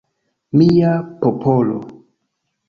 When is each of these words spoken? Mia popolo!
Mia 0.61 0.93
popolo! 1.21 1.77